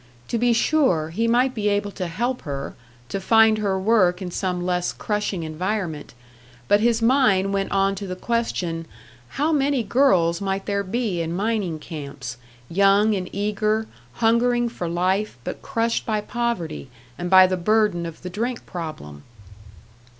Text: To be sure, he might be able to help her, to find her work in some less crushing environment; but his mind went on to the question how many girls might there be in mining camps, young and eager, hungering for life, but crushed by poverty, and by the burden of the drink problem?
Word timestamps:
To 0.29 0.39
be 0.39 0.51
sure, 0.51 1.11
he 1.11 1.27
might 1.27 1.53
be 1.53 1.69
able 1.69 1.91
to 1.91 2.07
help 2.07 2.41
her, 2.41 2.73
to 3.09 3.21
find 3.21 3.59
her 3.59 3.79
work 3.79 4.19
in 4.19 4.31
some 4.31 4.65
less 4.65 4.93
crushing 4.93 5.43
environment; 5.43 6.15
but 6.67 6.79
his 6.79 7.03
mind 7.03 7.53
went 7.53 7.71
on 7.71 7.93
to 7.93 8.07
the 8.07 8.15
question 8.15 8.87
how 9.37 9.51
many 9.51 9.83
girls 9.83 10.41
might 10.41 10.65
there 10.65 10.81
be 10.83 11.21
in 11.21 11.33
mining 11.35 11.77
camps, 11.77 12.37
young 12.67 13.13
and 13.13 13.29
eager, 13.31 13.85
hungering 14.13 14.69
for 14.69 14.89
life, 14.89 15.37
but 15.43 15.61
crushed 15.61 16.03
by 16.03 16.19
poverty, 16.19 16.89
and 17.15 17.29
by 17.29 17.45
the 17.45 17.55
burden 17.55 18.07
of 18.07 18.23
the 18.23 18.29
drink 18.31 18.65
problem? 18.65 19.21